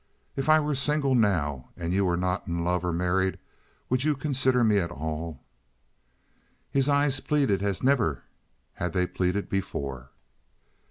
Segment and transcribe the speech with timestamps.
[0.35, 3.37] "If I were single now, and you were not in love or married,
[3.87, 5.39] would you consider me at all?"
[6.71, 8.23] His eyes pleaded as never
[8.73, 10.09] had they pleaded before.